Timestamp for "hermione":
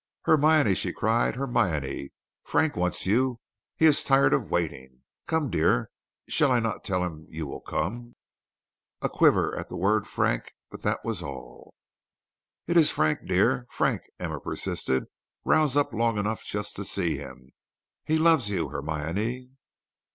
0.23-0.73, 1.35-2.11, 18.69-19.51